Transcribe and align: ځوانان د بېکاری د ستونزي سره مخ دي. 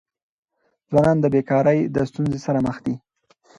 ځوانان 0.89 1.17
د 1.21 1.25
بېکاری 1.33 1.79
د 1.95 1.97
ستونزي 2.09 2.39
سره 2.45 2.59
مخ 2.67 2.77
دي. 2.85 2.95